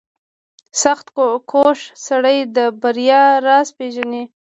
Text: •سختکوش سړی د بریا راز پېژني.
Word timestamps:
•سختکوش 0.81 1.79
سړی 2.07 2.37
د 2.55 2.57
بریا 2.81 3.23
راز 3.47 3.67
پېژني. 3.77 4.23